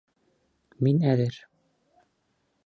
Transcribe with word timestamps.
Мин 0.87 1.05
әҙер. 1.11 1.39